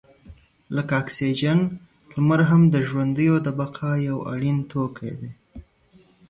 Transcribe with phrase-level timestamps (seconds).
[0.75, 1.59] لکه اکسیجن،
[2.15, 5.31] لمر هم د ژوندیو د بقا یو اړین توکی دی.